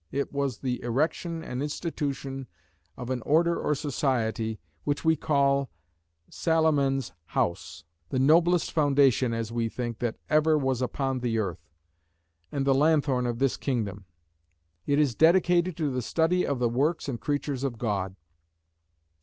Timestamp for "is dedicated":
14.97-15.77